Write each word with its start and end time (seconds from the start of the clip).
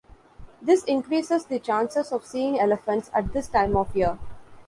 This 0.63 0.83
increases 0.85 1.45
the 1.45 1.59
chances 1.59 2.11
of 2.11 2.25
seeing 2.25 2.59
elephants 2.59 3.11
at 3.13 3.33
this 3.33 3.47
time 3.47 3.75
of 3.77 3.95
year. 3.95 4.17